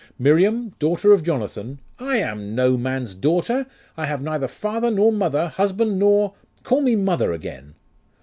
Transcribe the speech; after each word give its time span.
Miriam, 0.17 0.69
daughter 0.79 1.13
of 1.13 1.21
Jonathan' 1.23 1.79
'I 1.99 2.15
am 2.17 2.55
no 2.55 2.75
man's 2.75 3.13
daughter! 3.13 3.67
I 3.95 4.07
have 4.07 4.19
neither 4.19 4.47
father 4.47 4.89
nor 4.89 5.11
mother, 5.11 5.49
husband 5.49 5.99
nor 5.99 6.33
Call 6.63 6.81
me 6.81 6.95
mother 6.95 7.31
again! 7.33 7.75